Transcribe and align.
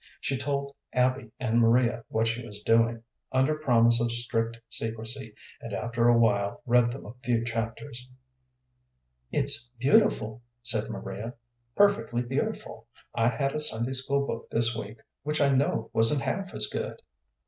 She 0.19 0.35
told 0.35 0.73
Abby 0.93 1.29
and 1.39 1.59
Maria 1.59 2.03
what 2.07 2.25
she 2.25 2.43
was 2.43 2.63
doing, 2.63 3.03
under 3.31 3.53
promise 3.53 4.01
of 4.01 4.11
strict 4.11 4.59
secrecy, 4.67 5.35
and 5.61 5.73
after 5.73 6.07
a 6.07 6.17
while 6.17 6.63
read 6.65 6.89
them 6.89 7.05
a 7.05 7.13
few 7.23 7.45
chapters. 7.45 8.09
"It's 9.31 9.69
beautiful," 9.77 10.41
said 10.63 10.89
Maria 10.89 11.35
"perfectly 11.75 12.23
beautiful. 12.23 12.87
I 13.13 13.27
had 13.29 13.53
a 13.53 13.59
Sunday 13.59 13.93
school 13.93 14.25
book 14.25 14.49
this 14.49 14.75
week 14.75 14.97
which 15.21 15.39
I 15.39 15.49
know 15.49 15.91
wasn't 15.93 16.23
half 16.23 16.51
as 16.55 16.65
good." 16.65 16.99